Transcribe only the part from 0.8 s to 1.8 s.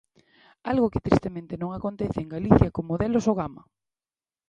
que tristemente non